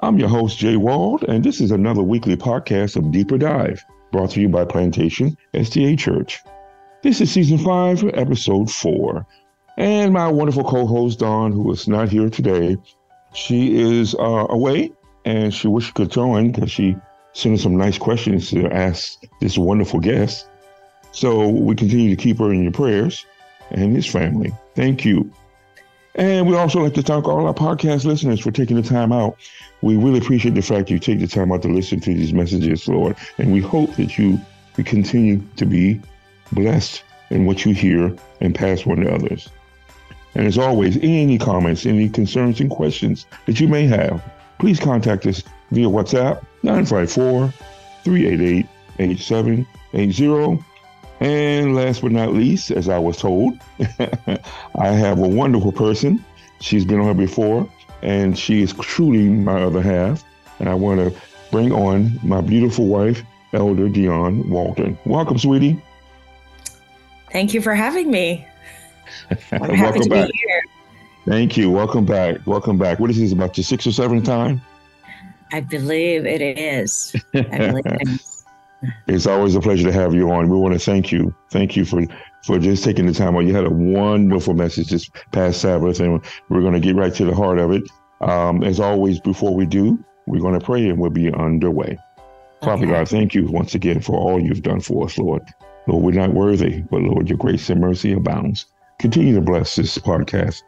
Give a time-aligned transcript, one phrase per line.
[0.00, 4.30] I'm your host, Jay Wald, and this is another weekly podcast of Deeper Dive, brought
[4.30, 6.40] to you by Plantation SDA Church.
[7.02, 9.26] This is season five, episode four.
[9.76, 12.76] And my wonderful co host, Dawn, who is not here today,
[13.34, 14.92] she is uh, away
[15.24, 16.94] and she wished she could join because she
[17.32, 20.48] sent us some nice questions to ask this wonderful guest.
[21.10, 23.26] So we continue to keep her in your prayers
[23.72, 24.54] and his family.
[24.76, 25.32] Thank you.
[26.18, 29.38] And we also like to thank all our podcast listeners for taking the time out.
[29.82, 32.88] We really appreciate the fact you take the time out to listen to these messages,
[32.88, 33.16] Lord.
[33.38, 34.40] And we hope that you
[34.74, 36.00] continue to be
[36.52, 39.48] blessed in what you hear and pass on to others.
[40.34, 44.20] And as always, any comments, any concerns and questions that you may have,
[44.58, 47.52] please contact us via WhatsApp 954
[48.02, 48.66] 388
[48.98, 50.64] 8780
[51.20, 53.58] and last but not least, as I was told,
[54.78, 56.24] I have a wonderful person.
[56.60, 57.68] She's been on here before,
[58.02, 60.24] and she is truly my other half.
[60.60, 64.98] And I want to bring on my beautiful wife, Elder Dion Walden.
[65.04, 65.82] Welcome, sweetie.
[67.32, 68.46] Thank you for having me.
[69.52, 70.30] I'm happy to back.
[70.30, 70.62] be here.
[71.26, 71.70] Thank you.
[71.70, 72.46] Welcome back.
[72.46, 72.98] Welcome back.
[72.98, 74.60] What is this, about your sixth or seventh time?
[75.52, 77.14] I believe it is.
[77.34, 78.27] I believe it is.
[79.06, 80.48] It's always a pleasure to have you on.
[80.48, 81.34] We want to thank you.
[81.50, 82.02] Thank you for
[82.44, 83.34] for just taking the time.
[83.40, 87.24] You had a wonderful message this past Sabbath, and we're going to get right to
[87.24, 87.82] the heart of it.
[88.20, 91.98] Um, as always, before we do, we're going to pray and we'll be underway.
[92.62, 95.42] Father God, thank you once again for all you've done for us, Lord.
[95.86, 98.66] Lord, we're not worthy, but Lord, your grace and mercy abounds.
[98.98, 100.62] Continue to bless this podcast.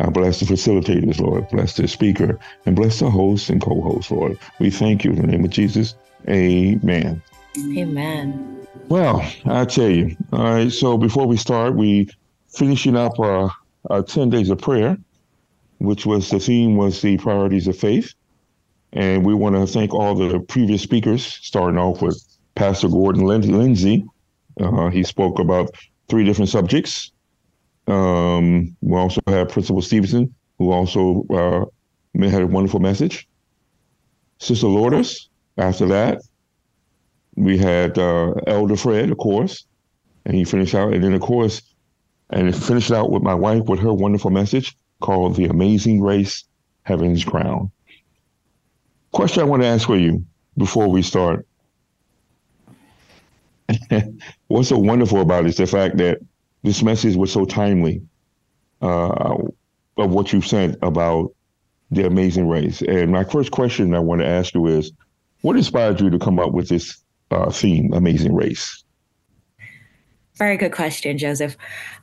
[0.00, 1.48] Uh, bless the facilitators, Lord.
[1.50, 4.38] Bless the speaker and bless the host and co host, Lord.
[4.58, 5.94] We thank you in the name of Jesus.
[6.28, 7.22] Amen.
[7.56, 8.66] Amen.
[8.88, 10.16] Well, I tell you.
[10.32, 10.72] All right.
[10.72, 12.08] So before we start, we
[12.48, 13.48] finishing up uh,
[13.90, 14.96] our 10 days of prayer,
[15.78, 18.12] which was the theme was the priorities of faith.
[18.92, 22.22] And we want to thank all the previous speakers, starting off with
[22.54, 24.04] Pastor Gordon Lindsay.
[24.60, 25.70] Uh, he spoke about
[26.08, 27.10] three different subjects.
[27.86, 31.64] Um, we also have Principal Stevenson, who also uh,
[32.28, 33.26] had a wonderful message.
[34.38, 35.28] Sister Lourdes,
[35.58, 36.22] after that,
[37.36, 39.64] we had uh, Elder Fred, of course,
[40.24, 41.62] and he finished out, and then of course,
[42.30, 46.44] and it finished out with my wife with her wonderful message called "The Amazing Race,
[46.84, 47.70] Heaven's Crown."
[49.12, 50.24] Question I want to ask for you
[50.56, 51.46] before we start:
[54.48, 56.18] What's so wonderful about it is the fact that
[56.62, 58.02] this message was so timely
[58.80, 59.36] uh,
[59.96, 61.32] of what you sent about
[61.90, 62.82] the amazing race.
[62.82, 64.92] And my first question I want to ask you is,
[65.42, 67.03] what inspired you to come up with this
[67.34, 68.84] uh, theme, Amazing Race?
[70.36, 71.56] Very good question, Joseph.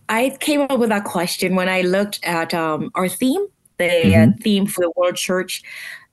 [0.07, 3.45] I came up with that question when I looked at um, our theme,
[3.77, 4.29] the uh, mm-hmm.
[4.29, 5.63] uh, theme for the World Church,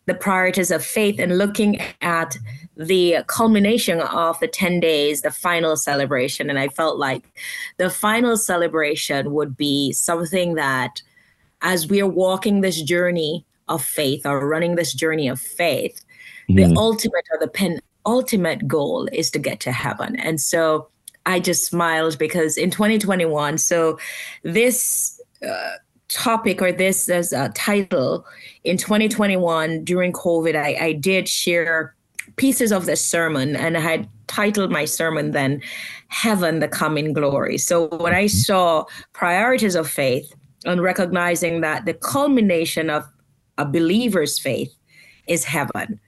[0.07, 2.37] the priorities of faith, and looking at
[2.77, 6.49] the culmination of the 10 days, the final celebration.
[6.49, 7.25] And I felt like
[7.77, 11.03] the final celebration would be something that,
[11.61, 16.05] as we are walking this journey of faith or running this journey of faith,
[16.49, 16.73] mm-hmm.
[16.73, 20.17] the ultimate or the pen, ultimate goal is to get to heaven.
[20.17, 20.89] And so
[21.27, 23.99] I just smiled because in 2021, so
[24.43, 25.73] this uh,
[26.09, 28.25] topic or this as a title
[28.65, 31.95] in 2021 during COVID, I, I did share
[32.37, 35.61] pieces of the sermon and I had titled my sermon then
[36.09, 37.59] Heaven, the Coming Glory.
[37.59, 38.39] So when I mm-hmm.
[38.39, 43.05] saw priorities of faith and recognizing that the culmination of
[43.59, 44.75] a believer's faith
[45.27, 46.01] is heaven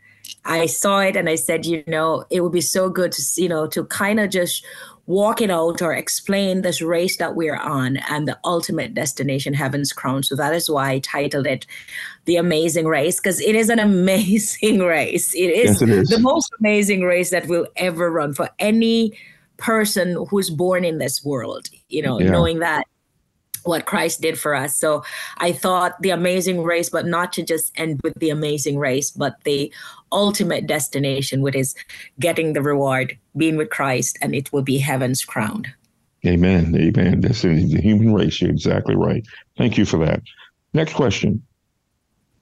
[0.44, 3.48] I saw it and I said, you know, it would be so good to, you
[3.48, 4.64] know, to kind of just
[5.06, 9.92] walk it out or explain this race that we're on and the ultimate destination, Heaven's
[9.92, 10.22] Crown.
[10.22, 11.66] So that is why I titled it
[12.26, 15.34] The Amazing Race, because it is an amazing race.
[15.34, 19.18] It is, yes, it is the most amazing race that will ever run for any
[19.56, 22.30] person who's born in this world, you know, yeah.
[22.30, 22.86] knowing that
[23.64, 24.76] what Christ did for us.
[24.76, 25.04] So
[25.38, 29.36] I thought the amazing race, but not to just end with the amazing race, but
[29.44, 29.72] the
[30.12, 31.74] ultimate destination, which is
[32.18, 35.64] getting the reward, being with Christ, and it will be heaven's crown.
[36.26, 36.74] Amen.
[36.76, 37.20] Amen.
[37.20, 38.40] That's the human race.
[38.40, 39.24] You're exactly right.
[39.56, 40.22] Thank you for that.
[40.74, 41.42] Next question.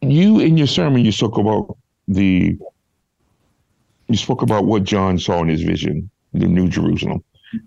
[0.01, 1.77] You in your sermon, you spoke about
[2.07, 2.57] the
[4.09, 7.23] you spoke about what John saw in his vision, the New Jerusalem.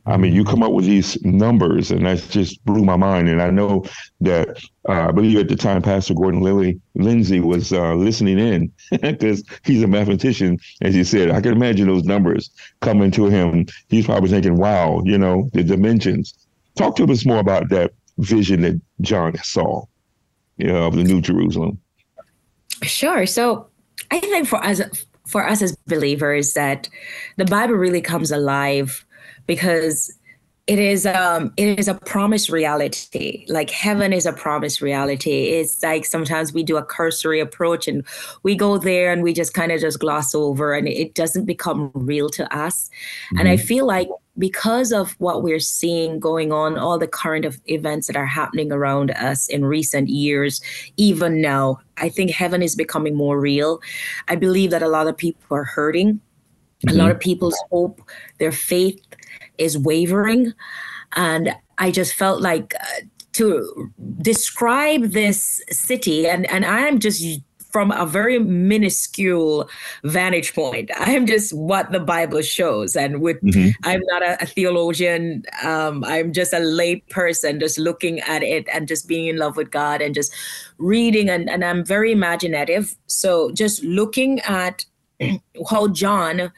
[0.06, 3.30] I mean, you come up with these numbers, and that just blew my mind.
[3.30, 3.84] And I know
[4.22, 4.58] that
[4.88, 9.44] uh, I believe at the time Pastor Gordon Lilly Lindsay was uh, listening in because
[9.64, 11.32] he's a mathematician, as you said.
[11.32, 12.50] I can imagine those numbers
[12.82, 13.66] coming to him.
[13.90, 16.34] He's probably thinking, "Wow, you know, the dimensions."
[16.76, 19.84] Talk to us more about that vision that John saw,
[20.58, 21.80] you know, of the New Jerusalem.
[22.84, 23.26] Sure.
[23.26, 23.68] So
[24.10, 24.82] I think for us
[25.28, 26.90] for us as believers that
[27.38, 29.06] the Bible really comes alive
[29.48, 30.12] because
[30.68, 35.82] it is um it is a promised reality like heaven is a promised reality it's
[35.82, 38.06] like sometimes we do a cursory approach and
[38.44, 41.92] we go there and we just kind of just gloss over and it doesn't become
[41.94, 43.40] real to us mm-hmm.
[43.40, 43.66] and i mm-hmm.
[43.66, 44.08] feel like
[44.38, 48.72] because of what we're seeing going on all the current of events that are happening
[48.72, 50.62] around us in recent years
[50.96, 53.82] even now i think heaven is becoming more real
[54.28, 56.90] i believe that a lot of people are hurting mm-hmm.
[56.90, 57.16] a lot mm-hmm.
[57.16, 58.00] of people's hope
[58.38, 59.00] their faith
[59.58, 60.54] is wavering.
[61.16, 63.02] And I just felt like uh,
[63.34, 63.92] to
[64.22, 67.24] describe this city, and, and I'm just
[67.72, 69.70] from a very minuscule
[70.04, 70.92] vantage point.
[70.98, 73.70] I'm just what the Bible shows, and with mm-hmm.
[73.84, 75.44] I'm not a, a theologian.
[75.64, 79.58] Um, I'm just a lay person, just looking at it and just being in love
[79.58, 80.34] with God and just
[80.78, 81.30] reading.
[81.30, 84.86] And, and I'm very imaginative, so just looking at
[85.70, 86.52] how John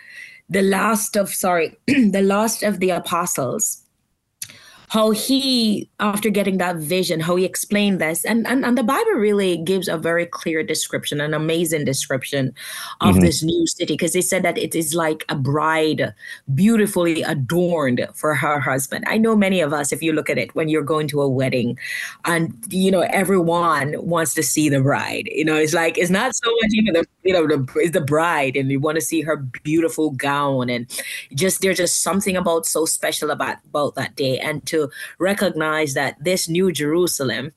[0.50, 3.83] the last of sorry the last of the apostles
[4.94, 8.24] how he after getting that vision how he explained this.
[8.24, 12.54] And and, and the bible really gives a very clear description an amazing description
[13.02, 13.26] of mm-hmm.
[13.26, 16.14] this new city because they said that it is like a bride
[16.54, 19.04] beautifully adorned for her husband.
[19.08, 21.28] I know many of us if you look at it when you're going to a
[21.28, 21.80] wedding
[22.26, 25.28] and you know everyone wants to see the bride.
[25.32, 28.02] You know it's like it's not so much even the you know the, it's the
[28.02, 30.86] bride and you want to see her beautiful gown and
[31.34, 34.38] just there's just something about so special about about that day.
[34.38, 34.83] And to
[35.20, 37.52] recognize that this new Jerusalem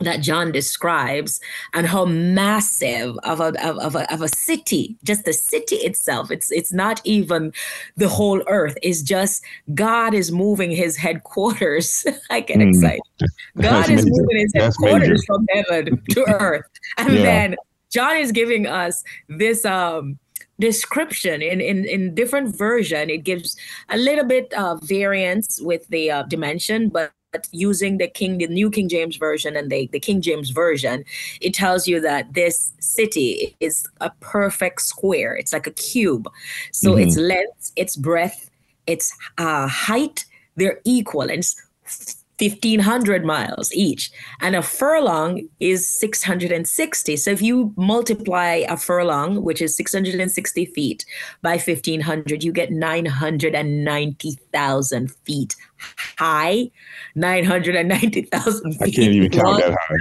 [0.00, 1.40] that John describes
[1.72, 6.30] and how massive of a, of, of, a, of a city, just the city itself.
[6.30, 7.52] It's it's not even
[7.96, 8.76] the whole earth.
[8.82, 9.44] It's just
[9.74, 12.04] God is moving his headquarters.
[12.30, 12.68] I get mm.
[12.68, 13.02] excited.
[13.60, 14.16] God is major.
[14.16, 16.66] moving his headquarters from heaven to earth.
[16.98, 17.22] And yeah.
[17.22, 17.56] then
[17.90, 20.18] John is giving us this um
[20.60, 23.10] description in, in in different version.
[23.10, 23.56] It gives
[23.88, 27.12] a little bit of variance with the uh, dimension but
[27.50, 31.04] using the king the new king james version and the, the king james version
[31.40, 35.34] it tells you that this city is a perfect square.
[35.36, 36.28] It's like a cube.
[36.72, 37.08] So mm-hmm.
[37.08, 38.50] its length its breadth
[38.86, 40.24] its uh, height
[40.56, 41.28] they're equal.
[41.30, 41.44] And
[42.38, 44.10] 1500 miles each
[44.40, 51.04] and a furlong is 660 so if you multiply a furlong which is 660 feet
[51.42, 55.54] by 1500 you get 990000 feet
[56.18, 56.70] high.
[57.14, 59.98] 990000 feet i can't even count that high.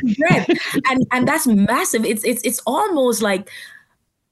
[0.90, 2.06] And and that's massive.
[2.06, 3.50] It's it's it's almost like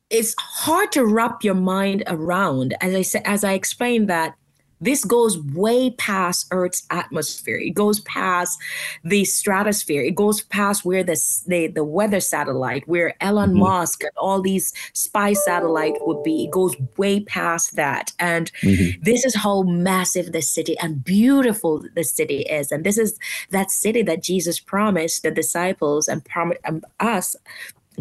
[0.09, 2.73] it's hard to wrap your mind around.
[2.81, 4.35] As i said as i explained that
[4.81, 7.57] this goes way past Earth's atmosphere.
[7.57, 8.59] It goes past
[9.03, 10.01] the stratosphere.
[10.01, 13.59] It goes past where the the, the weather satellite, where Elon mm-hmm.
[13.59, 16.45] Musk and all these spy satellite would be.
[16.45, 18.11] It goes way past that.
[18.19, 19.01] And mm-hmm.
[19.01, 22.71] this is how massive the city and beautiful the city is.
[22.71, 23.17] And this is
[23.51, 27.35] that city that Jesus promised the disciples and promised um, us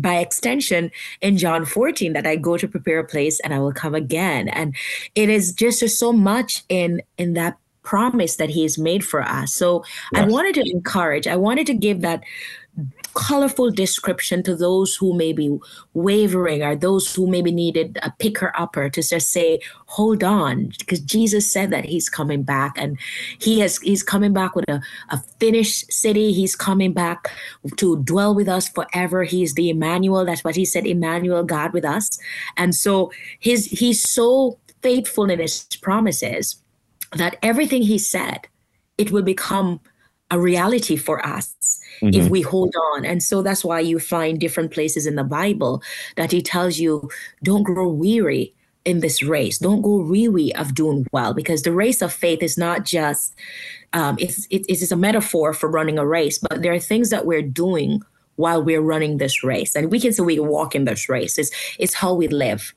[0.00, 3.72] by extension in John 14 that I go to prepare a place and I will
[3.72, 4.48] come again.
[4.48, 4.74] And
[5.14, 9.54] it is just so much in in that promise that he has made for us.
[9.54, 10.22] So yes.
[10.22, 12.22] I wanted to encourage, I wanted to give that
[13.14, 15.58] colorful description to those who may be
[15.94, 21.00] wavering or those who maybe needed a picker upper to just say hold on because
[21.00, 22.98] jesus said that he's coming back and
[23.38, 24.80] he has he's coming back with a,
[25.10, 26.32] a finished city.
[26.32, 27.30] He's coming back
[27.76, 29.24] to dwell with us forever.
[29.24, 30.24] He's the emmanuel.
[30.24, 32.18] That's what he said emmanuel god with us.
[32.56, 36.56] And so his he's so faithful in his promises
[37.12, 38.46] that everything he said
[38.98, 39.80] it will become
[40.30, 42.18] a reality for us mm-hmm.
[42.18, 43.04] if we hold on.
[43.04, 45.82] And so that's why you find different places in the Bible
[46.16, 47.10] that he tells you,
[47.42, 49.58] don't grow weary in this race.
[49.58, 53.34] Dawn't go weary of doing well because the race of faith is not just,
[53.92, 57.26] um, it's, it, it's a metaphor for running a race, but there are things that
[57.26, 58.00] we're doing
[58.36, 59.76] while we're running this race.
[59.76, 61.38] And we can say we walk in this race.
[61.38, 62.74] It's, it's how we live.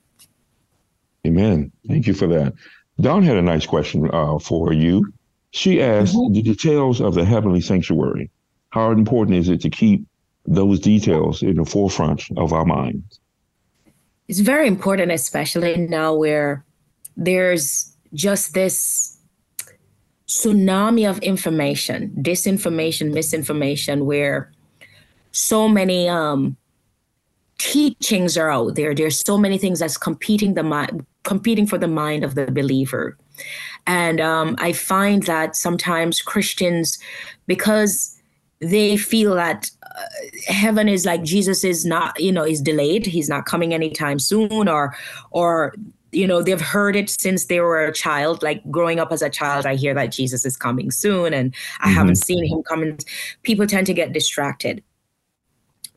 [1.25, 1.71] Amen.
[1.87, 2.53] Thank you for that.
[2.99, 5.13] Don had a nice question uh, for you.
[5.53, 6.33] She asked mm-hmm.
[6.33, 8.31] the details of the heavenly sanctuary.
[8.69, 10.03] How important is it to keep
[10.45, 13.19] those details in the forefront of our minds?
[14.27, 16.65] It's very important, especially now where
[17.15, 19.19] there's just this
[20.27, 24.51] tsunami of information, disinformation, misinformation, where
[25.33, 26.57] so many um,
[27.59, 28.95] teachings are out there.
[28.95, 33.17] There's so many things that's competing the mind, competing for the mind of the believer.
[33.87, 36.99] And um, I find that sometimes Christians,
[37.47, 38.17] because
[38.59, 40.03] they feel that uh,
[40.47, 43.05] heaven is like Jesus is not, you know, is delayed.
[43.05, 44.95] He's not coming anytime soon, or,
[45.31, 45.73] or
[46.13, 49.29] you know they've heard it since they were a child like growing up as a
[49.29, 51.95] child i hear that jesus is coming soon and i mm-hmm.
[51.95, 52.97] haven't seen him coming
[53.41, 54.83] people tend to get distracted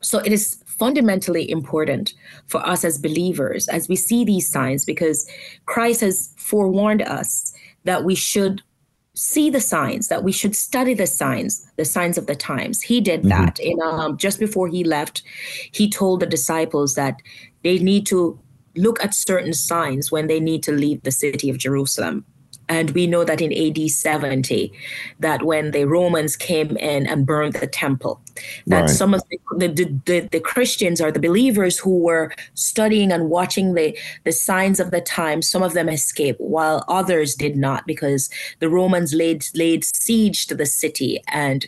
[0.01, 2.13] so it is fundamentally important
[2.47, 5.29] for us as believers as we see these signs because
[5.65, 7.53] Christ has forewarned us
[7.83, 8.61] that we should
[9.17, 13.01] see the signs that we should study the signs the signs of the times he
[13.01, 13.29] did mm-hmm.
[13.29, 15.23] that in um, just before he left
[15.71, 17.19] he told the disciples that
[17.63, 18.39] they need to
[18.75, 22.23] look at certain signs when they need to leave the city of jerusalem
[22.69, 24.73] and we know that in AD 70,
[25.19, 28.21] that when the Romans came in and burned the temple,
[28.67, 28.89] that right.
[28.89, 33.73] some of the, the, the, the, Christians or the believers who were studying and watching
[33.73, 38.29] the, the signs of the time, some of them escaped, while others did not, because
[38.59, 41.67] the Romans laid, laid siege to the city and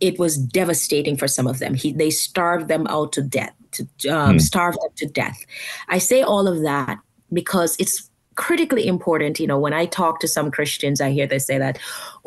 [0.00, 1.74] it was devastating for some of them.
[1.74, 4.38] He, they starved them out to death, to, um, hmm.
[4.38, 5.44] starved them to death.
[5.88, 6.98] I say all of that
[7.32, 8.07] because it's
[8.38, 9.40] critically important.
[9.40, 11.76] You know, when I talk to some Christians, I hear they say that,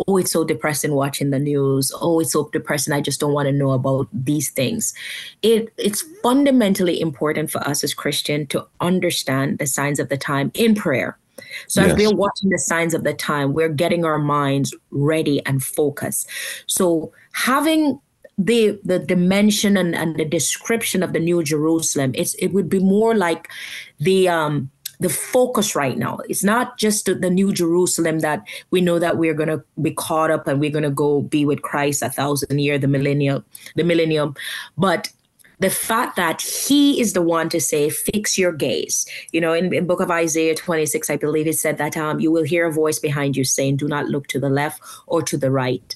[0.07, 1.89] oh, it's so depressing watching the news.
[2.01, 2.93] Oh, it's so depressing.
[2.93, 4.93] I just don't want to know about these things.
[5.41, 10.51] It it's fundamentally important for us as Christian to understand the signs of the time
[10.53, 11.17] in prayer.
[11.67, 11.91] So yes.
[11.91, 16.29] as we're watching the signs of the time, we're getting our minds ready and focused.
[16.67, 18.01] So having
[18.37, 22.79] the the dimension and, and the description of the new Jerusalem, it's it would be
[22.79, 23.47] more like
[23.97, 24.69] the um
[25.01, 26.19] the focus right now.
[26.29, 29.91] It's not just the, the new Jerusalem that we know that we're going to be
[29.91, 33.43] caught up and we're going to go be with Christ a thousand year, the millennium,
[33.75, 34.35] the millennium,
[34.77, 35.11] but
[35.59, 39.07] the fact that he is the one to say fix your gaze.
[39.31, 42.31] You know in, in book of isaiah 26 i believe it said that um, you
[42.31, 45.37] will hear a voice behind you saying do not look to the left or to
[45.37, 45.95] the right.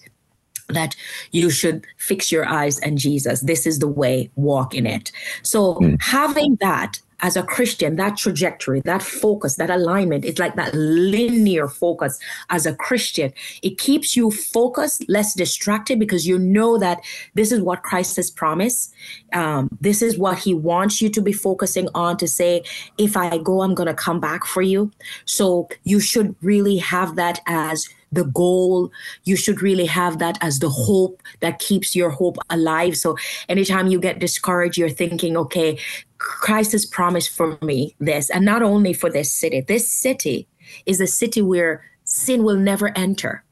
[0.70, 0.96] That
[1.32, 3.42] you should fix your eyes on jesus.
[3.42, 5.12] This is the way walk in it.
[5.42, 6.00] So mm.
[6.00, 11.68] having that as a Christian, that trajectory, that focus, that alignment, it's like that linear
[11.68, 12.20] focus
[12.52, 13.34] as a Christian.
[13.64, 17.02] It keeps you focused, less distracted, because you know that
[17.34, 18.94] this is what Christ has promised.
[19.34, 22.64] Um, this is what he wants you to be focusing on to say,
[23.00, 24.92] if I go, I'm going to come back for you.
[25.26, 28.92] So you should really have that as the goal.
[29.24, 32.98] You should really have that as the hope that keeps your hope alive.
[32.98, 33.18] So
[33.48, 35.78] anytime you get discouraged, you're thinking, okay,
[36.18, 39.62] Christ has promised for me this, and not only for this city.
[39.62, 40.48] This city
[40.86, 43.44] is a city where sin will never enter.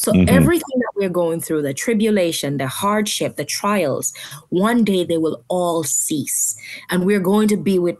[0.00, 0.28] So mm-hmm.
[0.28, 4.14] everything that we're going through, the tribulation, the hardship, the trials,
[4.48, 6.56] one day they will all cease.
[6.88, 7.96] And we're going to be with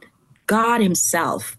[0.46, 1.58] God Himself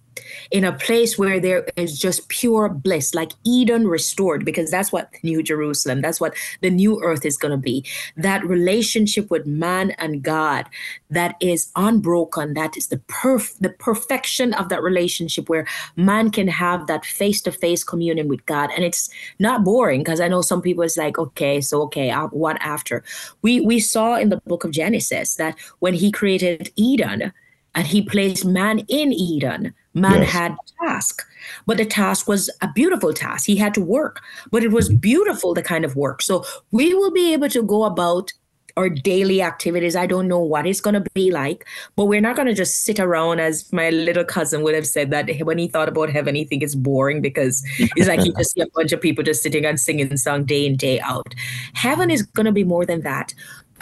[0.51, 5.09] in a place where there is just pure bliss, like Eden restored, because that's what
[5.23, 7.85] New Jerusalem, that's what the new earth is going to be.
[8.17, 10.67] That relationship with man and God
[11.09, 16.47] that is unbroken, that is the perf- the perfection of that relationship where man can
[16.47, 18.69] have that face-to-face communion with God.
[18.75, 19.09] And it's
[19.39, 23.03] not boring because I know some people is like, okay, so okay, uh, what after?
[23.41, 27.33] We we saw in the book of Genesis that when he created Eden,
[27.75, 29.73] and he placed man in Eden.
[29.93, 30.31] Man yes.
[30.31, 31.27] had task,
[31.65, 33.45] but the task was a beautiful task.
[33.45, 36.21] He had to work, but it was beautiful, the kind of work.
[36.21, 38.31] So we will be able to go about
[38.77, 39.95] our daily activities.
[39.95, 42.83] I don't know what it's going to be like, but we're not going to just
[42.83, 46.35] sit around as my little cousin would have said that when he thought about heaven,
[46.35, 49.43] he think it's boring because it's like you just see a bunch of people just
[49.43, 51.33] sitting and singing song day in, day out.
[51.73, 53.33] Heaven is going to be more than that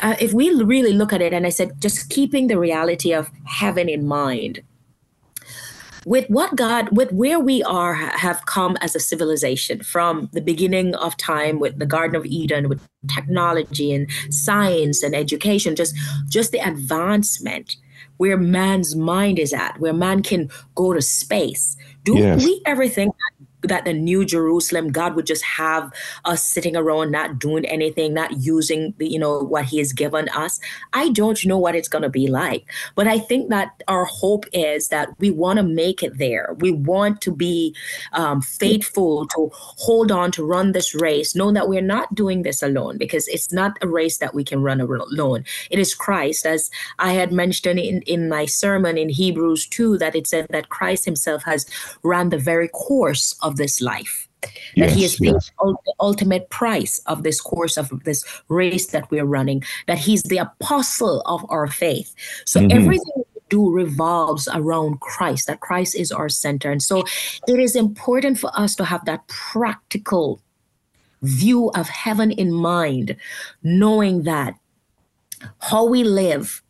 [0.02, 3.30] uh, if we really look at it, and I said, just keeping the reality of
[3.46, 4.62] heaven in mind,
[6.06, 10.96] with what God, with where we are, have come as a civilization from the beginning
[10.96, 12.82] of time with the Garden of Eden, with
[13.14, 15.96] technology and science and education, just
[16.28, 17.76] just the advancement
[18.18, 21.78] where man's mind is at, where man can go to space.
[22.04, 22.44] Do yes.
[22.44, 25.92] we ever think that that the new Jerusalem, God would just have
[26.26, 30.30] us sitting around not doing anything, not using the, you know what He has given
[30.30, 30.60] us.
[30.94, 34.46] I don't know what it's going to be like, but I think that our hope
[34.54, 36.56] is that we want to make it there.
[36.60, 37.76] We want to be
[38.14, 42.62] um, faithful to hold on to run this race, knowing that we're not doing this
[42.62, 45.44] alone because it's not a race that we can run alone.
[45.70, 50.16] It is Christ, as I had mentioned in in my sermon in Hebrews two, that
[50.16, 51.66] it said that Christ Himself has
[52.04, 54.28] run the very course of of this life.
[54.76, 55.52] Yes, that he has paid yes.
[55.60, 60.38] the ultimate price of this course of this race that we're running, that he's the
[60.38, 62.16] apostle of our faith.
[62.46, 62.78] So mm-hmm.
[62.78, 66.72] everything we do revolves around Christ, that Christ is our center.
[66.72, 67.04] And so
[67.48, 70.40] it is important for us to have that practical
[71.22, 73.18] view of heaven in mind,
[73.62, 74.56] knowing that
[75.60, 76.64] how we live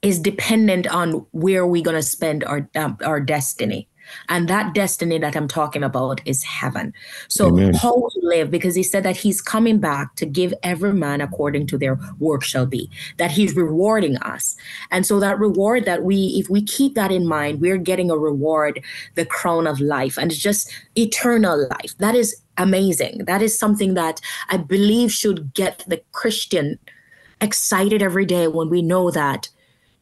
[0.00, 3.87] is dependent on where we're going to spend our um, our destiny
[4.28, 6.92] and that destiny that I'm talking about is heaven.
[7.28, 7.74] So Amen.
[7.74, 11.66] how we live, because he said that he's coming back to give every man according
[11.68, 14.56] to their work shall be, that he's rewarding us.
[14.90, 18.18] And so that reward that we, if we keep that in mind, we're getting a
[18.18, 18.82] reward,
[19.14, 21.96] the crown of life, and it's just eternal life.
[21.98, 23.24] That is amazing.
[23.26, 26.78] That is something that I believe should get the Christian
[27.40, 29.48] excited every day when we know that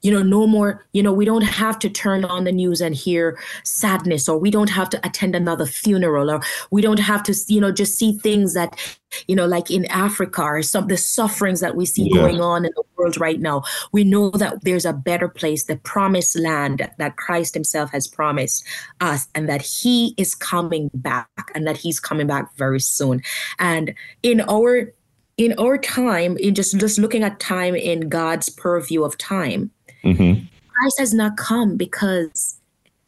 [0.07, 2.95] you know no more you know we don't have to turn on the news and
[2.95, 7.35] hear sadness or we don't have to attend another funeral or we don't have to
[7.49, 8.79] you know just see things that
[9.27, 12.21] you know like in africa or some the sufferings that we see yeah.
[12.21, 15.77] going on in the world right now we know that there's a better place the
[15.79, 18.65] promised land that christ himself has promised
[19.01, 23.21] us and that he is coming back and that he's coming back very soon
[23.59, 24.93] and in our
[25.37, 29.73] in our time in just just looking at time in god's purview of time
[30.05, 30.47] Mm-hmm.
[30.69, 32.59] Christ has not come because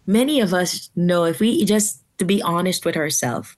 [0.06, 3.56] many of us know if we just to be honest with ourselves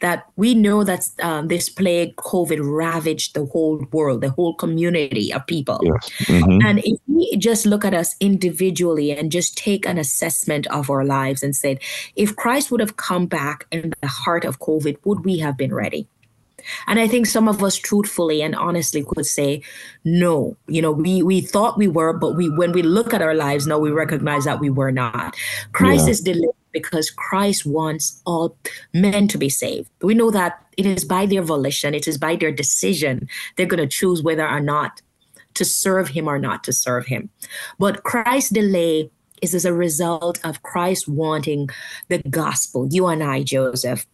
[0.00, 5.32] that we know that um, this plague covid ravaged the whole world the whole community
[5.32, 6.10] of people yes.
[6.22, 6.66] mm-hmm.
[6.66, 11.04] and if we just look at us individually and just take an assessment of our
[11.04, 11.78] lives and said
[12.16, 15.72] if christ would have come back in the heart of covid would we have been
[15.72, 16.08] ready
[16.86, 19.62] and I think some of us truthfully and honestly could say,
[20.04, 23.34] no, you know, we we thought we were, but we when we look at our
[23.34, 25.36] lives now, we recognize that we were not.
[25.72, 26.10] Christ yeah.
[26.10, 28.56] is delivered because Christ wants all
[28.94, 29.90] men to be saved.
[30.00, 33.82] We know that it is by their volition, it is by their decision, they're going
[33.82, 35.02] to choose whether or not
[35.54, 37.28] to serve him or not to serve him.
[37.78, 39.10] But Christ's delay
[39.42, 41.68] is as a result of Christ wanting
[42.08, 42.88] the gospel.
[42.90, 44.06] You and I, Joseph,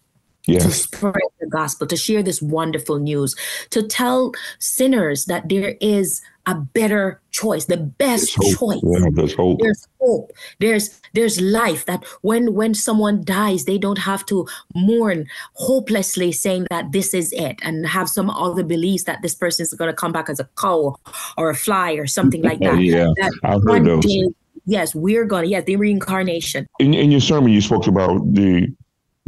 [0.57, 3.35] to spread the gospel, to share this wonderful news,
[3.71, 8.81] to tell sinners that there is a better choice, the best choice.
[8.83, 9.59] Yeah, there's hope.
[9.61, 10.33] There's hope.
[10.61, 11.85] There's there's life.
[11.85, 17.33] That when when someone dies, they don't have to mourn hopelessly, saying that this is
[17.33, 20.41] it, and have some other beliefs that this person is going to come back as
[20.41, 20.97] a cow
[21.37, 22.81] or a fly or something like that.
[22.81, 24.07] yeah, that I've heard those.
[24.07, 24.25] Day,
[24.65, 26.67] yes, we're going to, yes, the reincarnation.
[26.79, 28.73] In, in your sermon, you spoke about the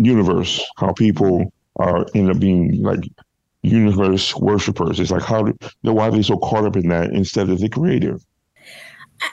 [0.04, 3.00] universe, how people are end up being like
[3.62, 4.98] universe worshippers.
[5.00, 7.68] It's like how do why are they so caught up in that instead of the
[7.68, 8.18] creator?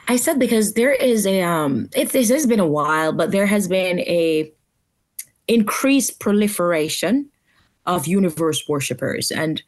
[0.10, 3.46] I said because there is a um it, it has been a while, but there
[3.46, 4.52] has been a
[5.48, 7.30] increased proliferation
[7.86, 9.32] of universe worshippers.
[9.32, 9.64] And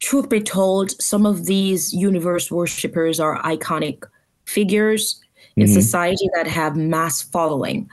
[0.00, 4.02] truth be told, some of these universe worshippers are iconic
[4.46, 5.20] figures
[5.56, 5.74] in mm-hmm.
[5.74, 7.88] society that have mass following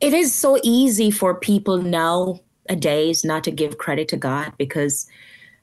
[0.00, 5.06] it is so easy for people nowadays not to give credit to God because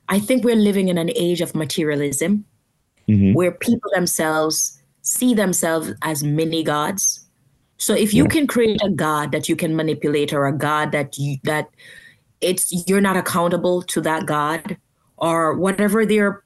[0.10, 2.46] I think we're living in an age of materialism
[3.08, 3.34] mm-hmm.
[3.34, 7.26] where people themselves see themselves as mini gods.
[7.78, 8.30] So if you yeah.
[8.30, 11.70] can create a god that you can manipulate or a god that you that
[12.42, 14.78] it's you're not accountable to that god
[15.18, 16.44] or whatever their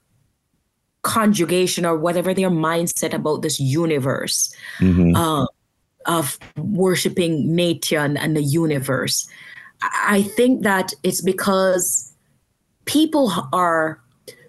[1.03, 4.53] conjugation or whatever their mindset about this universe.
[4.79, 5.15] Mm-hmm.
[5.15, 5.45] Uh,
[6.05, 9.27] of worshiping nature and, and the universe.
[9.81, 12.13] I think that it's because
[12.85, 14.01] people are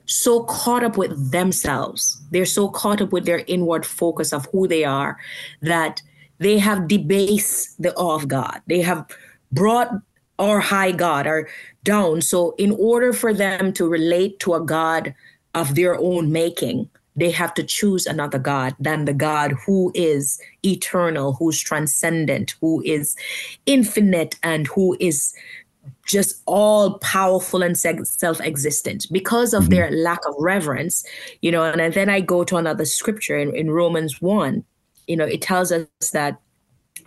[0.06, 2.20] so caught up with themselves.
[2.30, 5.18] They're so caught up with their inward focus of who they are
[5.62, 6.02] that
[6.38, 8.60] they have debased the awe of God.
[8.66, 9.06] They have
[9.52, 9.90] brought
[10.38, 11.48] our high God or
[11.84, 12.20] down.
[12.20, 15.14] So in order for them to relate to a God
[15.54, 20.40] of their own making, they have to choose another God than the God who is
[20.64, 23.16] eternal, who's transcendent, who is
[23.66, 25.34] infinite, and who is
[26.06, 29.74] just all powerful and self existent because of mm-hmm.
[29.74, 31.04] their lack of reverence,
[31.40, 31.62] you know.
[31.64, 34.64] And then I go to another scripture in, in Romans 1,
[35.06, 36.40] you know, it tells us that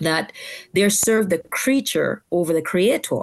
[0.02, 0.34] that
[0.74, 3.22] they serve the creature over the creator.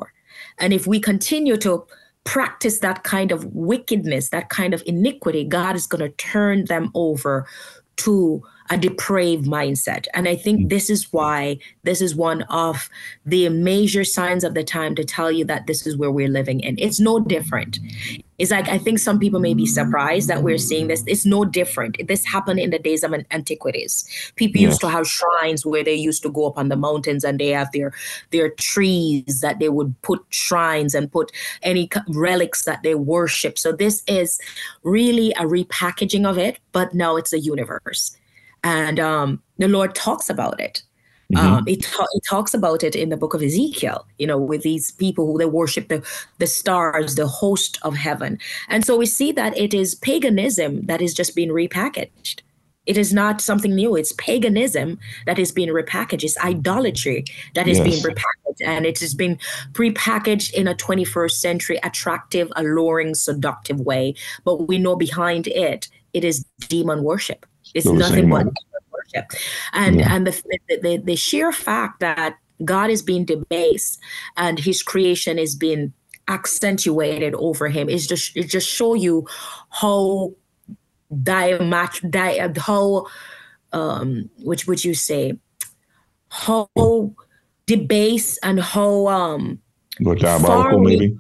[0.59, 1.85] And if we continue to
[2.25, 6.91] practice that kind of wickedness, that kind of iniquity, God is going to turn them
[6.95, 7.47] over
[7.97, 10.07] to a depraved mindset.
[10.15, 10.69] And I think hmm.
[10.69, 12.89] this is why this is one of
[13.27, 16.61] the major signs of the time to tell you that this is where we're living
[16.61, 16.79] in.
[16.79, 17.79] It's no different.
[18.39, 21.05] It's like I think some people may be surprised that we're seeing this.
[21.07, 22.09] It's no different.
[22.09, 24.05] This happened in the days of antiquities.
[24.37, 24.71] People yes.
[24.71, 27.49] used to have shrines where they used to go up on the mountains and they
[27.49, 27.93] have their
[28.31, 31.31] their trees that they would put shrines and put
[31.63, 33.59] any relics that they worship.
[33.59, 34.41] So this is
[34.83, 38.17] really a repackaging of it, but now it's a universe
[38.65, 40.83] and um, the Lord talks about it.
[41.33, 41.55] Mm-hmm.
[41.55, 44.91] Um, it, it talks about it in the book of Ezekiel, you know, with these
[44.91, 46.07] people who they worship the,
[46.39, 48.39] the stars, the host of heaven.
[48.69, 52.43] And so we see that it is paganism that is just being repackaged.
[52.85, 53.95] It is not something new.
[53.95, 56.25] It's paganism that is being repackaged.
[56.25, 57.87] It's idolatry that is yes.
[57.87, 58.67] being repackaged.
[58.67, 59.39] And it has been
[59.73, 64.15] prepackaged in a 21st century, attractive, alluring, seductive way.
[64.45, 67.47] But we know behind it, it is demon worship.
[67.75, 68.47] It's nothing but
[68.91, 69.33] worship.
[69.73, 70.15] And yeah.
[70.15, 70.43] and the,
[70.83, 74.01] the the sheer fact that God is being debased
[74.37, 75.93] and his creation is being
[76.29, 79.27] accentuated over him is just it just show you
[79.71, 80.33] how
[81.13, 83.07] diamat di- how
[83.73, 85.37] um which would you say
[86.29, 86.69] how
[87.67, 89.59] debased and how um
[90.01, 91.17] diabolical maybe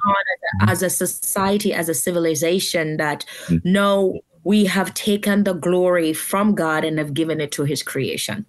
[0.66, 3.58] as, a, as a society as a civilization that mm-hmm.
[3.70, 8.44] no we have taken the glory from God and have given it to his creation.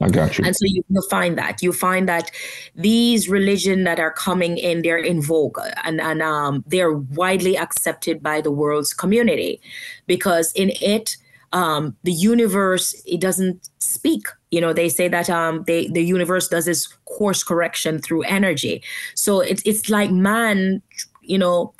[0.00, 0.44] I got you.
[0.44, 1.62] And so you, will find that.
[1.62, 2.30] You find that
[2.74, 8.22] these religion that are coming in, they're in vogue and, and um, they're widely accepted
[8.22, 9.60] by the world's community
[10.06, 11.16] because in it,
[11.52, 14.26] um, the universe, it doesn't speak.
[14.50, 18.82] You know, they say that um, they, the universe does this course correction through energy.
[19.14, 20.82] So it's, it's like man,
[21.20, 21.74] you know,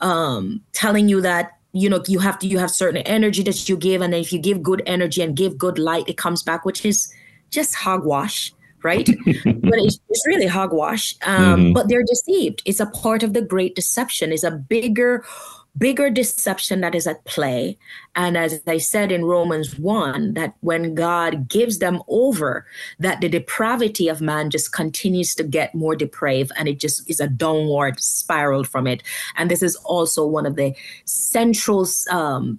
[0.00, 3.76] um, telling you that you know you have to you have certain energy that you
[3.76, 6.84] give and if you give good energy and give good light it comes back which
[6.84, 7.12] is
[7.50, 9.08] just hogwash right?
[9.44, 11.72] But it's, it's, really hogwash um, mm-hmm.
[11.72, 12.62] but they're deceived.
[12.64, 14.32] It's a part of the great deception.
[14.32, 15.24] It's a bigger
[15.78, 17.78] bigger deception that is at play.
[18.14, 22.66] And as I said in Romans 1, that when God gives them over,
[22.98, 27.20] that the depravity of man just continues to get more depraved and it just is
[27.20, 29.02] a downward spiral from it.
[29.36, 32.58] And this is also one of the central um,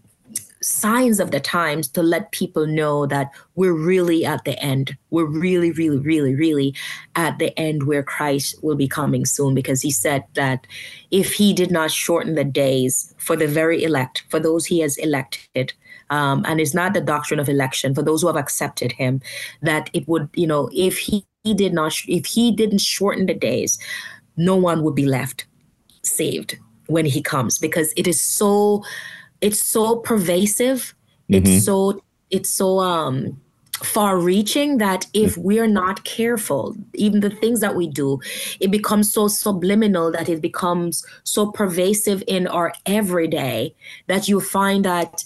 [0.67, 4.97] signs of the times to let people know that we're really at the end.
[5.12, 6.75] We're really, really, really, really
[7.15, 10.67] at the end where Christ will be coming soon because he said that
[11.10, 14.97] if he did not shorten the days for the very elect, for those he has
[14.97, 15.73] elected,
[16.10, 19.21] um, and it's not the doctrine of election for those who have accepted him,
[19.62, 23.34] that it would, you know, if he, he did not, if he didn't shorten the
[23.34, 23.80] days,
[24.36, 25.45] no one would be left
[26.03, 28.84] saved when he comes because it is so
[29.41, 30.93] it's so pervasive
[31.30, 31.45] mm-hmm.
[31.45, 33.39] it's so it's so um
[33.84, 35.43] far reaching that if mm.
[35.43, 38.19] we're not careful even the things that we do
[38.60, 43.73] it becomes so subliminal that it becomes so pervasive in our everyday
[44.08, 45.23] that you find that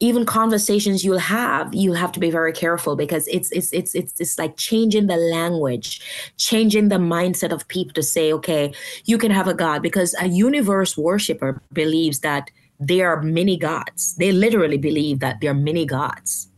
[0.00, 4.20] even conversations you'll have you'll have to be very careful because it's it's it's it's
[4.20, 6.00] it's like changing the language
[6.36, 8.72] changing the mindset of people to say okay
[9.04, 14.14] you can have a god because a universe worshiper believes that there are many gods.
[14.16, 16.48] They literally believe that there are many gods.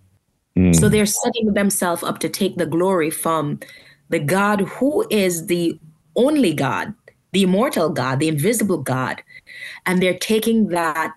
[0.57, 0.74] Mm.
[0.74, 3.61] So they're setting themselves up to take the glory from
[4.09, 5.79] the God who is the
[6.14, 6.94] only God,
[7.33, 9.22] the immortal God, the invisible God.
[9.85, 11.12] And they're taking that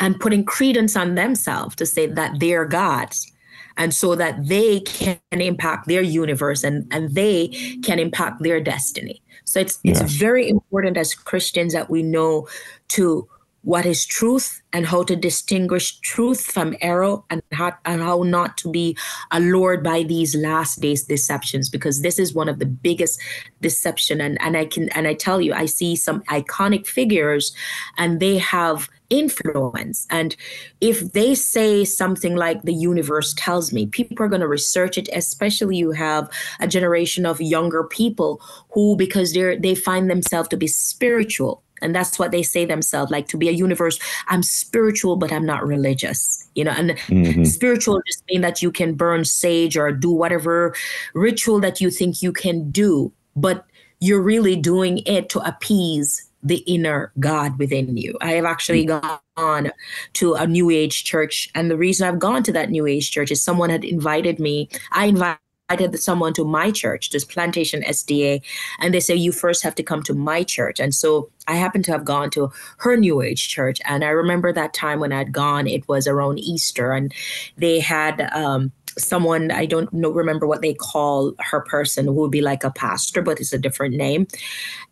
[0.00, 3.32] and putting credence on themselves to say that they're gods.
[3.76, 7.48] And so that they can impact their universe and, and they
[7.82, 9.22] can impact their destiny.
[9.44, 12.48] So it's it's very important as Christians that we know
[12.88, 13.28] to
[13.66, 18.56] what is truth and how to distinguish truth from error and how, and how not
[18.56, 18.96] to be
[19.32, 23.20] allured by these last days deceptions because this is one of the biggest
[23.60, 27.52] deception and, and I can and I tell you I see some iconic figures
[27.98, 30.06] and they have influence.
[30.10, 30.36] And
[30.80, 35.08] if they say something like the universe tells me people are going to research it
[35.12, 38.40] especially you have a generation of younger people
[38.70, 41.62] who because they're they find themselves to be spiritual.
[41.82, 45.44] And that's what they say themselves like to be a universe i'm spiritual but i'm
[45.44, 46.70] not religious you know?
[46.70, 47.44] And mm-hmm.
[47.44, 50.74] spiritual just mean that you can burn sage or do whatever
[51.12, 53.66] ritual that you think you can do but
[54.00, 58.16] you're really doing it to appease the inner God within you.
[58.20, 59.20] I have actually mm.
[59.36, 59.72] gone
[60.14, 63.30] to a New Age church, and the reason I've gone to that New Age church
[63.30, 64.68] is someone had invited me.
[64.92, 68.40] I invited invited someone to my church, this plantation SDA,
[68.78, 70.78] and they say you first have to come to my church.
[70.78, 74.52] And so I happened to have gone to her New Age church, and I remember
[74.52, 75.66] that time when I'd gone.
[75.66, 77.12] It was around Easter, and
[77.56, 82.30] they had um, someone I don't know remember what they call her person who would
[82.30, 84.26] be like a pastor, but it's a different name.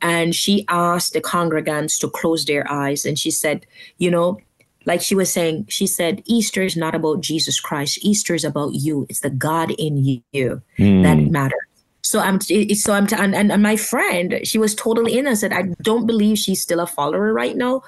[0.02, 3.66] And she asked the congregants to close their eyes, and she said,
[3.98, 4.38] you know
[4.86, 7.98] like she was saying, she said, Easter is not about Jesus Christ.
[8.02, 9.06] Easter is about you.
[9.08, 11.02] It's the God in you mm.
[11.02, 11.58] that matters.
[12.02, 15.54] So I'm, so I'm, and, and my friend, she was totally innocent.
[15.54, 17.82] I don't believe she's still a follower right now,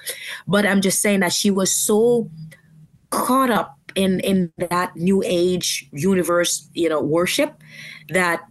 [0.48, 2.30] but I'm just saying that she was so
[3.10, 7.62] caught up in in that new age universe, you know, worship
[8.10, 8.42] that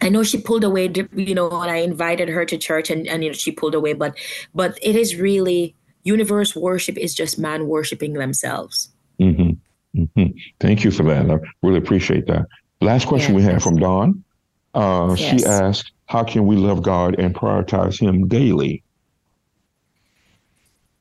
[0.00, 3.24] I know she pulled away, you know, when I invited her to church and, and
[3.24, 4.16] you know, she pulled away, but
[4.54, 8.90] but it is really universe worship is just man worshiping themselves.
[9.18, 10.00] Mm-hmm.
[10.00, 10.36] Mm-hmm.
[10.60, 11.30] Thank you for that.
[11.30, 12.46] I really appreciate that.
[12.80, 14.22] Last question yeah, we have from Dawn.
[14.74, 15.40] Uh, yes.
[15.40, 18.83] She asked, How can we love God and prioritize Him daily?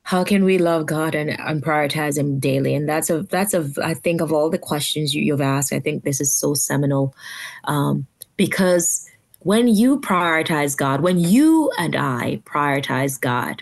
[0.03, 2.75] How can we love God and, and prioritize Him daily?
[2.75, 5.79] And that's a that's a I think of all the questions you, have asked, I
[5.79, 7.15] think this is so seminal,
[7.63, 13.61] um, because when you prioritize God, when you and I prioritize God,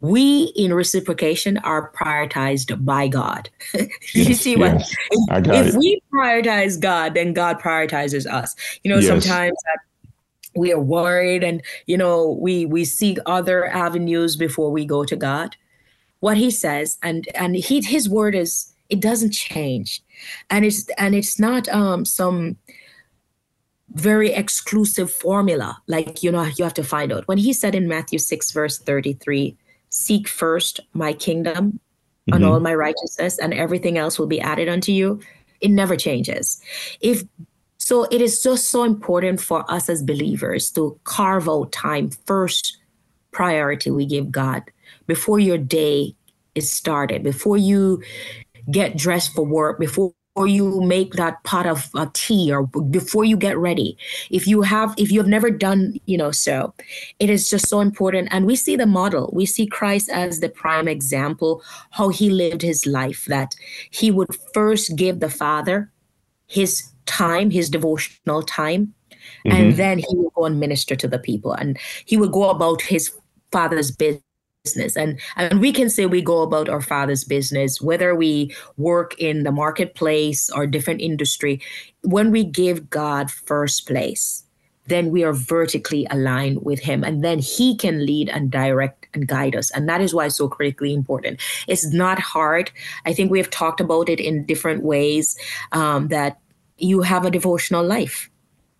[0.00, 3.48] we in reciprocation are prioritized by God.
[3.74, 8.54] you yes, see what yes, if, if we prioritize God, then God prioritizes us.
[8.82, 9.08] You know, yes.
[9.08, 9.56] sometimes
[10.56, 15.16] we are worried and you know we we seek other avenues before we go to
[15.16, 15.56] God.
[16.20, 20.02] What he says and and he his word is it doesn't change.
[20.50, 22.56] And it's and it's not um some
[23.90, 27.26] very exclusive formula like you know you have to find out.
[27.28, 29.56] When he said in Matthew 6 verse 33
[29.90, 32.34] seek first my kingdom mm-hmm.
[32.34, 35.20] and all my righteousness and everything else will be added unto you
[35.60, 36.60] it never changes
[37.00, 37.22] if
[37.78, 42.78] so it is just so important for us as believers to carve out time first
[43.32, 44.62] priority we give god
[45.06, 46.14] before your day
[46.54, 48.02] is started before you
[48.70, 50.12] get dressed for work before
[50.44, 53.96] you make that pot of uh, tea or before you get ready.
[54.30, 56.74] If you have if you have never done you know so
[57.18, 58.28] it is just so important.
[58.30, 59.30] And we see the model.
[59.32, 61.62] We see christ as the prime example
[61.92, 63.54] how he lived his life that
[63.90, 65.90] he would first give the father
[66.46, 68.92] his time his devotional time
[69.46, 69.56] mm-hmm.
[69.56, 72.82] and then he would go and minister to the people and he would go about
[72.82, 73.12] his
[73.50, 74.22] father's business
[74.64, 74.96] business.
[74.96, 79.44] And and we can say we go about our father's business whether we work in
[79.44, 81.60] the marketplace or different industry.
[82.02, 84.42] When we give god first place
[84.88, 89.26] then we are vertically aligned with him and then he can lead and direct and
[89.26, 89.70] guide us.
[89.72, 91.40] And that is why it's so critically important.
[91.66, 92.70] It's not hard.
[93.04, 95.36] I think we have talked about it in different ways
[95.72, 96.38] um, that
[96.78, 98.30] you have a devotional life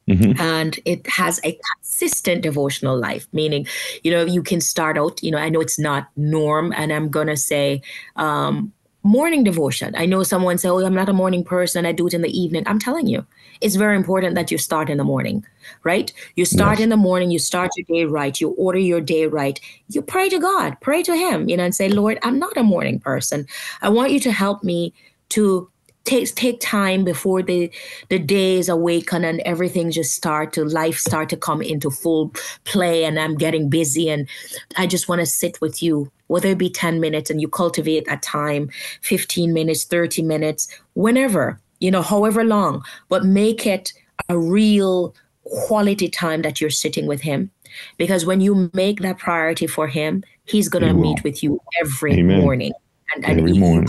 [0.08, 0.40] Mm-hmm.
[0.40, 3.66] And it has a consistent devotional life, meaning,
[4.04, 7.08] you know, you can start out, you know, I know it's not norm, and I'm
[7.08, 7.82] going to say,
[8.14, 9.94] um, morning devotion.
[9.96, 11.86] I know someone say, Oh, I'm not a morning person.
[11.86, 12.64] I do it in the evening.
[12.66, 13.24] I'm telling you,
[13.60, 15.44] it's very important that you start in the morning,
[15.84, 16.12] right?
[16.34, 16.84] You start yes.
[16.84, 20.28] in the morning, you start your day right, you order your day right, you pray
[20.28, 23.46] to God, pray to Him, you know, and say, Lord, I'm not a morning person.
[23.80, 24.92] I want you to help me
[25.30, 25.68] to
[26.06, 27.70] take take time before the
[28.08, 32.32] the days awaken and everything just start to life start to come into full
[32.64, 34.28] play and I'm getting busy and
[34.76, 36.10] I just want to sit with you.
[36.28, 38.70] Whether it be 10 minutes and you cultivate that time
[39.02, 43.92] 15 minutes 30 minutes whenever you know however long but make it
[44.28, 45.14] a real
[45.44, 47.52] quality time that you're sitting with him.
[47.98, 52.14] Because when you make that priority for him he's going to meet with you every
[52.14, 52.40] Amen.
[52.40, 52.72] morning
[53.14, 53.88] and, and every morning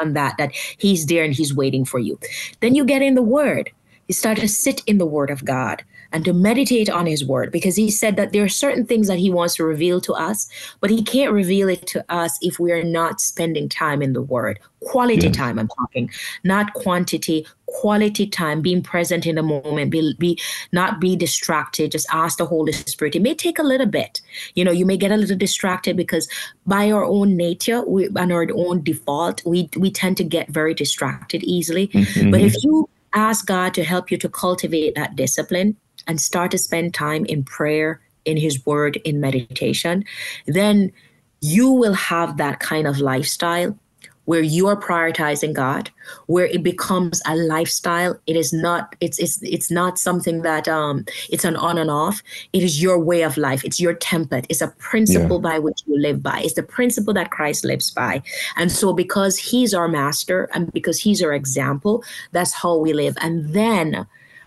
[0.00, 2.18] on that, that He's there and He's waiting for you.
[2.60, 3.70] Then you get in the Word.
[4.08, 7.52] You start to sit in the Word of God and to meditate on His Word
[7.52, 10.48] because He said that there are certain things that He wants to reveal to us,
[10.80, 14.22] but He can't reveal it to us if we are not spending time in the
[14.22, 14.58] Word.
[14.82, 15.36] Quality yes.
[15.36, 16.10] time, I'm talking,
[16.44, 20.38] not quantity, quality time, being present in the moment, be, be
[20.72, 21.92] not be distracted.
[21.92, 23.16] Just ask the Holy Spirit.
[23.16, 24.20] It may take a little bit.
[24.54, 26.28] You know, you may get a little distracted because
[26.66, 30.74] by our own nature we, and our own default, we we tend to get very
[30.74, 31.88] distracted easily.
[31.88, 32.30] Mm-hmm.
[32.30, 36.58] But if you ask God to help you to cultivate that discipline and start to
[36.58, 40.04] spend time in prayer, in His Word, in meditation,
[40.46, 40.92] then
[41.40, 43.78] you will have that kind of lifestyle
[44.26, 45.90] where you are prioritizing God,
[46.26, 48.18] where it becomes a lifestyle.
[48.26, 52.22] It is not, it's it's it's not something that um it's an on and off.
[52.52, 53.64] It is your way of life.
[53.64, 54.46] It's your template.
[54.48, 55.50] It's a principle yeah.
[55.50, 56.40] by which you live by.
[56.40, 58.22] It's the principle that Christ lives by.
[58.56, 63.16] And so because he's our master and because he's our example, that's how we live.
[63.20, 64.06] And then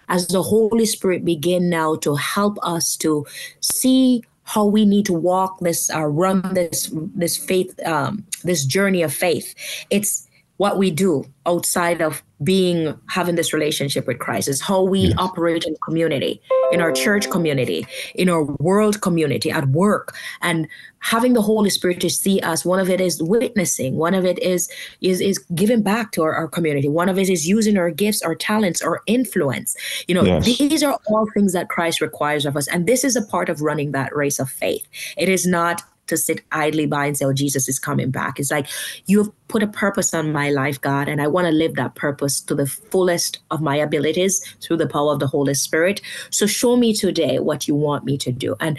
[0.09, 3.25] as the Holy Spirit begin now to help us to
[3.61, 9.01] see how we need to walk this uh, run this this faith um, this journey
[9.03, 9.53] of faith.
[9.89, 10.27] It's
[10.59, 15.13] what we do outside of being having this relationship with Christ is how we yes.
[15.17, 16.41] operate in community,
[16.73, 20.67] in our church community, in our world community, at work, and
[20.99, 22.65] having the Holy Spirit to see us.
[22.65, 23.95] One of it is witnessing.
[23.95, 24.69] One of it is
[24.99, 26.89] is is giving back to our, our community.
[26.89, 29.77] One of it is using our gifts, our talents, our influence.
[30.09, 30.45] You know, yes.
[30.45, 33.61] these are all things that Christ requires of us, and this is a part of
[33.61, 34.85] running that race of faith.
[35.15, 38.39] It is not to sit idly by and say, oh, Jesus is coming back.
[38.39, 38.67] It's like,
[39.05, 42.39] you've put a purpose on my life, God, and I want to live that purpose
[42.41, 46.01] to the fullest of my abilities through the power of the Holy Spirit.
[46.29, 48.55] So show me today what you want me to do.
[48.59, 48.77] And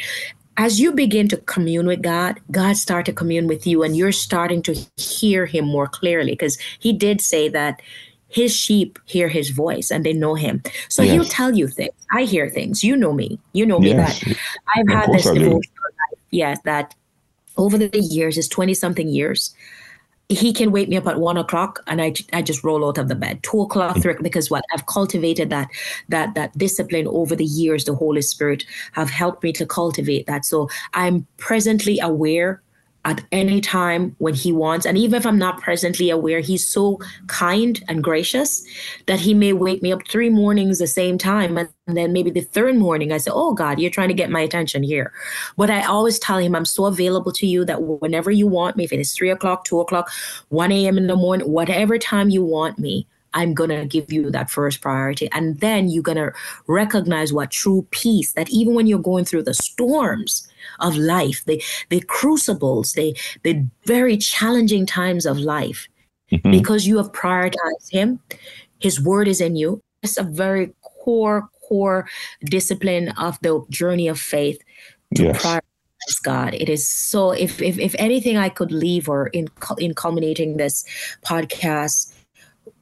[0.57, 4.13] as you begin to commune with God, God start to commune with you, and you're
[4.13, 7.81] starting to hear Him more clearly because He did say that
[8.31, 10.63] his sheep hear his voice and they know him.
[10.89, 11.13] So yes.
[11.13, 11.93] he'll tell you things.
[12.13, 12.83] I hear things.
[12.83, 13.39] You know me.
[13.53, 14.21] You know me yes.
[14.21, 14.39] that
[14.75, 16.21] I've of had this devotional life.
[16.31, 16.95] Yes, that
[17.57, 19.55] over the years, is 20 something years.
[20.29, 23.09] He can wake me up at one o'clock and I, I just roll out of
[23.09, 23.43] the bed.
[23.43, 25.69] Two o'clock, three, because what I've cultivated that
[26.09, 27.85] that that discipline over the years.
[27.85, 30.45] The Holy Spirit have helped me to cultivate that.
[30.45, 32.63] So I'm presently aware
[33.05, 34.85] at any time when he wants.
[34.85, 38.65] And even if I'm not presently aware, he's so kind and gracious
[39.07, 41.57] that he may wake me up three mornings the same time.
[41.57, 44.41] And then maybe the third morning, I say, Oh God, you're trying to get my
[44.41, 45.13] attention here.
[45.57, 48.85] But I always tell him, I'm so available to you that whenever you want me,
[48.85, 50.11] if it is three o'clock, two o'clock,
[50.49, 50.99] 1 a.m.
[50.99, 54.81] in the morning, whatever time you want me, I'm going to give you that first
[54.81, 55.29] priority.
[55.33, 56.33] And then you're going to
[56.67, 61.63] recognize what true peace, that even when you're going through the storms, of life, the,
[61.89, 65.89] the crucibles, the, the very challenging times of life,
[66.31, 66.51] mm-hmm.
[66.51, 68.21] because you have prioritized Him.
[68.79, 69.83] His word is in you.
[70.03, 72.09] It's a very core, core
[72.45, 74.61] discipline of the journey of faith
[75.15, 75.43] to yes.
[75.43, 76.55] prioritize God.
[76.55, 77.33] It is so.
[77.33, 80.85] If if if anything, I could leave or in in culminating this
[81.27, 82.10] podcast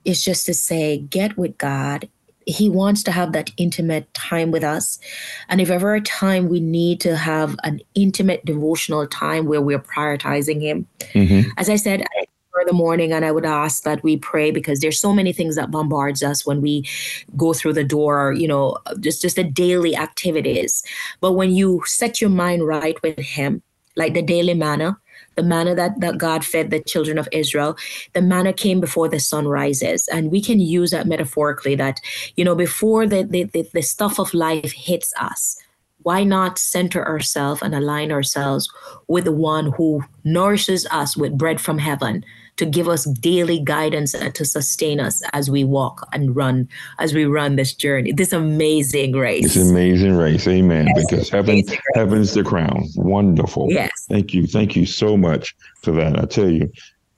[0.04, 2.08] is just to say, get with God
[2.48, 4.98] he wants to have that intimate time with us.
[5.50, 9.78] And if ever a time we need to have an intimate devotional time where we're
[9.78, 11.50] prioritizing him, mm-hmm.
[11.58, 12.00] as I said,
[12.60, 15.54] in the morning and I would ask that we pray because there's so many things
[15.54, 16.84] that bombards us when we
[17.36, 20.82] go through the door, you know, just just the daily activities.
[21.20, 23.62] But when you set your mind right with him,
[23.94, 24.98] like the daily manna,
[25.38, 27.76] the manna that, that God fed the children of Israel,
[28.12, 30.08] the manna came before the sun rises.
[30.08, 32.00] And we can use that metaphorically that,
[32.34, 35.56] you know, before the, the, the, the stuff of life hits us,
[36.02, 38.68] why not center ourselves and align ourselves
[39.06, 42.24] with the one who nourishes us with bread from heaven
[42.58, 46.68] to give us daily guidance and to sustain us as we walk and run,
[46.98, 49.54] as we run this journey, this amazing race.
[49.54, 50.46] This amazing race.
[50.46, 50.88] Amen.
[50.94, 51.62] Yes, because heaven,
[51.94, 52.84] heaven's the crown.
[52.96, 53.68] Wonderful.
[53.70, 53.90] Yes.
[54.08, 54.46] Thank you.
[54.46, 56.18] Thank you so much for that.
[56.18, 56.70] I tell you.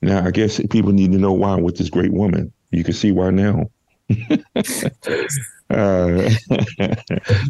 [0.03, 2.53] Now, I guess people need to know why with this great woman.
[2.71, 3.67] You can see why now.
[5.71, 6.31] uh,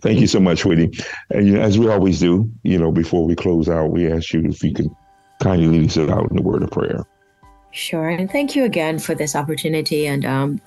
[0.03, 0.91] thank you so much, Whitney.
[1.31, 4.33] And you know, as we always do, you know, before we close out, we ask
[4.33, 4.95] you if you can
[5.41, 7.07] kindly lead us out in the word of prayer.
[7.73, 8.09] Sure.
[8.09, 10.61] And thank you again for this opportunity and um,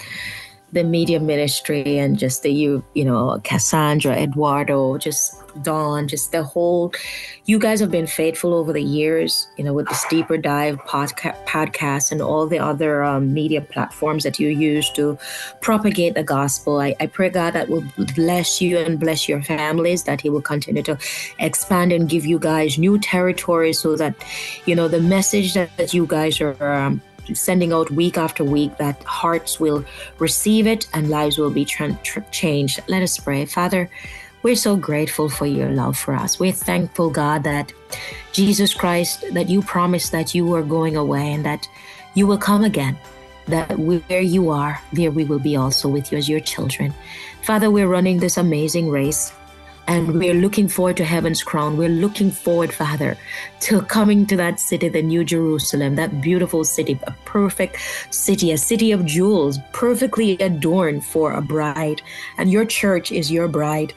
[0.73, 6.43] the media ministry and just the, you, you know, Cassandra, Eduardo, just Dawn, just the
[6.43, 6.91] whole,
[7.45, 11.37] you guys have been faithful over the years, you know, with this deeper dive podca-
[11.45, 15.17] podcast and all the other um, media platforms that you use to
[15.61, 16.81] propagate the gospel.
[16.81, 20.41] I, I pray God that will bless you and bless your families, that He will
[20.41, 20.97] continue to
[21.37, 24.15] expand and give you guys new territories so that,
[24.65, 26.73] you know, the message that, that you guys are.
[26.73, 27.01] Um,
[27.33, 29.85] sending out week after week that hearts will
[30.19, 32.81] receive it and lives will be tra- tra- changed.
[32.87, 33.45] Let us pray.
[33.45, 33.89] Father,
[34.43, 36.39] we're so grateful for your love for us.
[36.39, 37.71] We're thankful, God, that
[38.33, 41.67] Jesus Christ, that you promised that you were going away and that
[42.13, 42.97] you will come again,
[43.47, 46.93] that where you are, there we will be also with you as your children.
[47.41, 49.31] Father, we're running this amazing race
[49.87, 51.77] and we're looking forward to heaven's crown.
[51.77, 53.17] We're looking forward, Father,
[53.61, 57.77] to coming to that city, the New Jerusalem, that beautiful city, a perfect
[58.09, 62.01] city, a city of jewels, perfectly adorned for a bride.
[62.37, 63.93] And your church is your bride.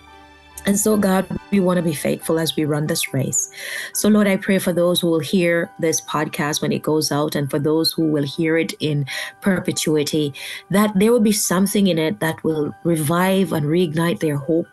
[0.66, 3.48] And so, God, we want to be faithful as we run this race.
[3.94, 7.36] So, Lord, I pray for those who will hear this podcast when it goes out
[7.36, 9.06] and for those who will hear it in
[9.40, 10.34] perpetuity,
[10.70, 14.66] that there will be something in it that will revive and reignite their hope.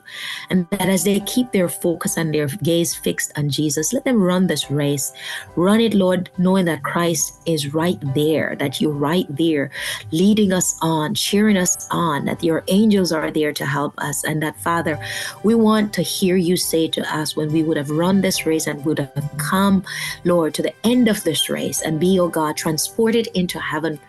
[0.49, 4.21] And that as they keep their focus and their gaze fixed on Jesus, let them
[4.21, 5.13] run this race.
[5.55, 9.69] Run it, Lord, knowing that Christ is right there, that you're right there,
[10.11, 14.23] leading us on, cheering us on, that your angels are there to help us.
[14.23, 14.97] And that, Father,
[15.43, 18.45] we want want to hear you say to us when we would have run this
[18.45, 19.83] race and would have come,
[20.23, 23.99] Lord, to the end of this race and be, oh God, transported into heaven,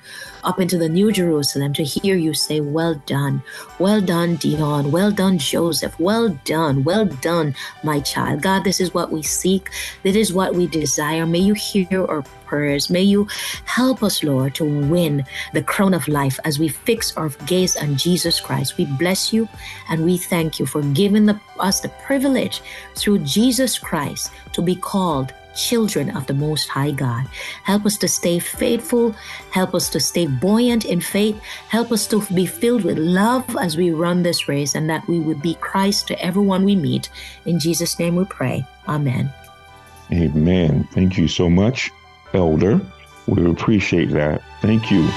[0.45, 3.43] up into the New Jerusalem, to hear you say, Well done,
[3.79, 8.43] well done, Dion, well done, Joseph, well done, well done, my child.
[8.43, 9.71] God, this is what we seek,
[10.03, 11.27] this is what we desire.
[11.27, 12.23] May you hear our
[12.55, 12.91] prayers.
[12.91, 13.27] May you
[13.65, 17.97] help us, Lord, to win the crown of life as we fix our gaze on
[17.97, 18.77] Jesus Christ.
[18.77, 19.49] We bless you
[19.89, 22.63] and we thank you for giving the, us the privilege
[22.95, 27.27] through Jesus Christ to be called children of the Most High God.
[27.63, 29.15] Help us to stay faithful.
[29.51, 31.41] Help us to stay buoyant in faith.
[31.69, 35.19] Help us to be filled with love as we run this race and that we
[35.21, 37.09] would be Christ to everyone we meet.
[37.47, 38.67] In Jesus' name we pray.
[38.89, 39.33] Amen.
[40.13, 40.87] Amen.
[40.93, 41.91] Thank you so much,
[42.33, 42.81] Elder.
[43.27, 44.43] We appreciate that.
[44.61, 45.09] Thank you.